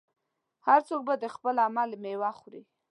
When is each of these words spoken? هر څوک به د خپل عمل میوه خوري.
هر 0.67 0.79
څوک 0.87 1.01
به 1.07 1.13
د 1.17 1.25
خپل 1.35 1.55
عمل 1.67 1.89
میوه 2.03 2.31
خوري. 2.39 2.61